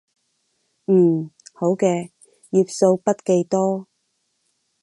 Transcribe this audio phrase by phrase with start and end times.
[0.87, 2.09] 嗯，好嘅，
[2.49, 3.87] 頁數筆記多